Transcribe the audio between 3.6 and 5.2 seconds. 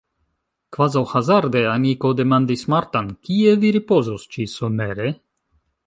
vi ripozos ĉi-somere?